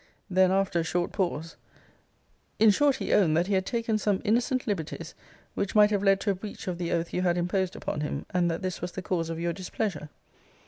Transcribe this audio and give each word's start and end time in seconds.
Then, 0.31 0.49
after 0.49 0.79
a 0.79 0.83
short 0.83 1.11
pause 1.11 1.57
In 2.57 2.71
short, 2.71 2.95
he 2.95 3.13
owned, 3.13 3.37
that 3.37 3.45
he 3.45 3.53
had 3.53 3.67
taken 3.67 3.99
some 3.99 4.19
innocent 4.25 4.65
liberties, 4.65 5.13
which 5.53 5.75
might 5.75 5.91
have 5.91 6.01
led 6.01 6.19
to 6.21 6.31
a 6.31 6.33
breach 6.33 6.67
of 6.67 6.79
the 6.79 6.91
oath 6.91 7.13
you 7.13 7.21
had 7.21 7.37
imposed 7.37 7.75
upon 7.75 8.01
him; 8.01 8.25
and 8.31 8.49
that 8.49 8.63
this 8.63 8.81
was 8.81 8.93
the 8.93 9.03
cause 9.03 9.29
of 9.29 9.39
your 9.39 9.53
displeasure. 9.53 10.09